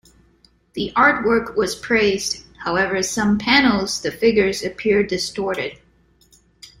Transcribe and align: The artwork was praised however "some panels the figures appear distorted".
The 0.73 0.91
artwork 0.95 1.55
was 1.55 1.75
praised 1.75 2.41
however 2.63 3.03
"some 3.03 3.37
panels 3.37 4.01
the 4.01 4.09
figures 4.11 4.63
appear 4.63 5.03
distorted". 5.03 5.77